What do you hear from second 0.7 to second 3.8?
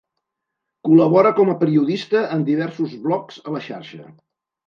Col·labora com a periodista en diversos blogs a la